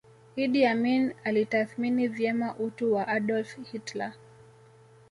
Idi 0.35 0.65
Amin 0.65 1.13
alitathmini 1.23 2.07
vyema 2.07 2.55
utu 2.55 2.93
wa 2.93 3.07
Adolf 3.07 3.57
Hitler 3.71 4.13